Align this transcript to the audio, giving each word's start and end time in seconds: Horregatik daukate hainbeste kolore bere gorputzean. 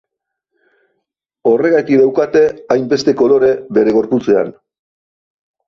Horregatik 1.51 2.01
daukate 2.05 2.43
hainbeste 2.77 3.17
kolore 3.21 3.53
bere 3.79 3.97
gorputzean. 4.01 4.53